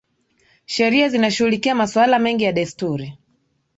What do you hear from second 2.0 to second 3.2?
mengi ya desturi